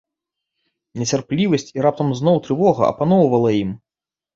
[1.01, 3.81] Нецярплівасць і раптам зноў трывога апаноўвала ім.